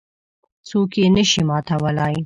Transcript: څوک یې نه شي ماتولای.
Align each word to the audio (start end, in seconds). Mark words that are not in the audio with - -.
څوک 0.67 0.91
یې 0.99 1.05
نه 1.15 1.23
شي 1.29 1.41
ماتولای. 1.49 2.15